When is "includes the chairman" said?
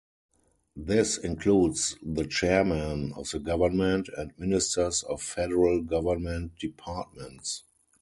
1.19-3.13